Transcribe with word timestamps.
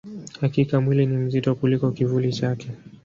Hakika, 0.39 0.81
mwili 0.81 1.05
ni 1.05 1.17
mzito 1.17 1.55
kuliko 1.55 1.91
kivuli 1.91 2.33
chake. 2.33 2.69